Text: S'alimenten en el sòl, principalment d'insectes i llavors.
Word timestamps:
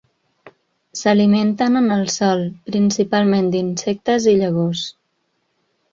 S'alimenten 1.01 1.81
en 1.83 1.91
el 1.97 2.01
sòl, 2.15 2.41
principalment 2.71 3.53
d'insectes 3.57 4.29
i 4.33 4.37
llavors. 4.41 4.87